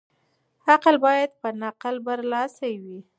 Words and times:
عقل 0.71 0.95
بايد 1.05 1.31
په 1.41 1.49
نقل 1.61 1.95
برلاسی 2.05 2.73
وي. 2.83 2.99